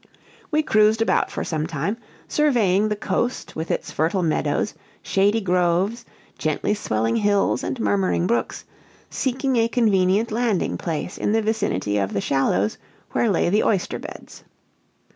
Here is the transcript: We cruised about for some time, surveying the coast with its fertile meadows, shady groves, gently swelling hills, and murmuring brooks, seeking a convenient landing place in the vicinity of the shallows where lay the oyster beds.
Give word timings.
We 0.49 0.63
cruised 0.63 0.99
about 0.99 1.29
for 1.29 1.43
some 1.43 1.67
time, 1.67 1.95
surveying 2.27 2.89
the 2.89 2.95
coast 2.95 3.55
with 3.55 3.69
its 3.69 3.91
fertile 3.91 4.23
meadows, 4.23 4.73
shady 5.03 5.41
groves, 5.41 6.05
gently 6.39 6.73
swelling 6.73 7.17
hills, 7.17 7.63
and 7.63 7.79
murmuring 7.79 8.25
brooks, 8.25 8.65
seeking 9.11 9.57
a 9.57 9.67
convenient 9.67 10.31
landing 10.31 10.75
place 10.75 11.19
in 11.19 11.33
the 11.33 11.41
vicinity 11.43 11.99
of 11.99 12.13
the 12.13 12.19
shallows 12.21 12.79
where 13.11 13.29
lay 13.29 13.47
the 13.49 13.63
oyster 13.63 13.99
beds. 13.99 14.43